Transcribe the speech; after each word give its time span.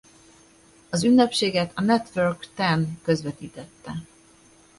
Az 0.89 1.03
ünnepséget 1.03 1.71
a 1.75 1.81
Network 1.81 2.49
Ten 2.55 2.97
közvetítette. 3.03 4.03